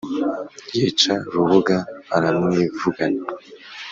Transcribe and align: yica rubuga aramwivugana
yica 0.77 1.15
rubuga 1.33 1.75
aramwivugana 2.15 3.21